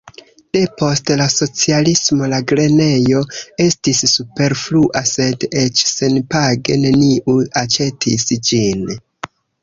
Depost 0.55 1.09
la 1.17 1.25
socialismo 1.31 2.29
la 2.31 2.37
grenejo 2.51 3.19
estis 3.65 3.99
superflua, 4.13 5.03
sed 5.09 5.45
eĉ 5.65 5.83
senpage 5.91 6.79
neniu 6.85 7.37
aĉetis 7.61 8.25
ĝin. 8.49 8.83